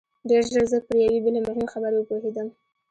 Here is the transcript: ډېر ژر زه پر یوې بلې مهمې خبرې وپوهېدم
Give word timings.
ډېر 0.29 0.43
ژر 0.51 0.63
زه 0.71 0.77
پر 0.85 0.95
یوې 1.03 1.19
بلې 1.25 1.39
مهمې 1.45 1.67
خبرې 1.73 1.97
وپوهېدم 1.99 2.47